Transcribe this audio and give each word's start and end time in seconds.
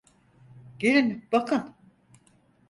Gelin 0.79 1.25
bakın. 1.31 1.75